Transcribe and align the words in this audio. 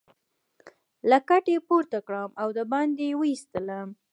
له 1.09 1.17
کټ 1.29 1.43
څخه 1.47 1.51
يې 1.55 1.59
پورته 1.67 1.97
کړم 2.07 2.29
او 2.41 2.47
دباندې 2.57 3.05
يې 3.09 3.17
وایستلم. 3.19 3.87